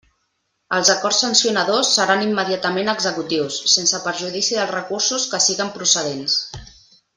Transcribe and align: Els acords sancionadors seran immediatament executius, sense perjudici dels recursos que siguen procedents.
Els 0.77 0.89
acords 0.93 1.19
sancionadors 1.23 1.91
seran 1.97 2.23
immediatament 2.29 2.89
executius, 2.95 3.59
sense 3.75 4.01
perjudici 4.09 4.59
dels 4.61 4.75
recursos 4.79 5.29
que 5.35 5.45
siguen 5.51 5.73
procedents. 5.81 6.41